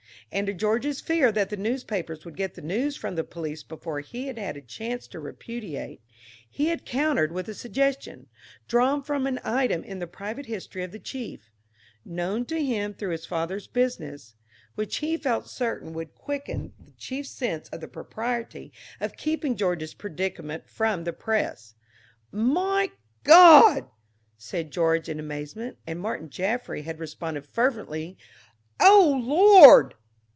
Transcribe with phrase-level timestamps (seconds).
[0.33, 3.99] And to George's fear that the newspapers would get the news from the police before
[3.99, 5.99] he had had a chance to repudiate,
[6.49, 8.27] he had countered with a suggestion,
[8.65, 11.51] drawn from an item in the private history of the chief
[12.05, 14.35] known to him through his father's business
[14.75, 18.71] which he felt certain would quicken the chief's sense of the propriety
[19.01, 21.75] of keeping George's predicament from the press.
[22.31, 22.89] "My
[23.25, 23.83] God!"
[24.37, 28.17] said George in amazement, and Martin Jaffry had responded fervently
[28.79, 29.93] with "O Lord!"